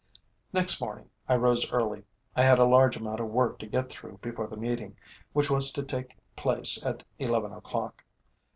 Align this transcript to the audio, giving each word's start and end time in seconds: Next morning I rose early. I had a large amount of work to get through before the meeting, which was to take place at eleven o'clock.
Next 0.51 0.81
morning 0.81 1.11
I 1.29 1.35
rose 1.35 1.71
early. 1.71 2.05
I 2.35 2.41
had 2.41 2.57
a 2.57 2.65
large 2.65 2.97
amount 2.97 3.19
of 3.19 3.27
work 3.27 3.59
to 3.59 3.67
get 3.67 3.87
through 3.87 4.17
before 4.17 4.47
the 4.47 4.57
meeting, 4.57 4.97
which 5.31 5.51
was 5.51 5.69
to 5.73 5.83
take 5.83 6.17
place 6.35 6.83
at 6.83 7.03
eleven 7.19 7.51
o'clock. 7.53 8.03